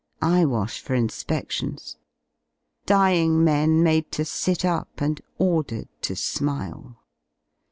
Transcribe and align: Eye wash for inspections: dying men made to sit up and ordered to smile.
Eye 0.19 0.45
wash 0.45 0.81
for 0.81 0.95
inspections: 0.95 1.95
dying 2.87 3.43
men 3.43 3.83
made 3.83 4.11
to 4.13 4.25
sit 4.25 4.65
up 4.65 4.99
and 4.99 5.21
ordered 5.37 5.89
to 6.01 6.15
smile. 6.15 6.97